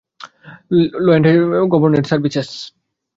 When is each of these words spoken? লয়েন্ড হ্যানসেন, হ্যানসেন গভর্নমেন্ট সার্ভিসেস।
লয়েন্ড 1.05 1.25
হ্যানসেন, 1.25 1.51
হ্যানসেন 1.53 1.67
গভর্নমেন্ট 1.73 2.05
সার্ভিসেস। 2.07 2.49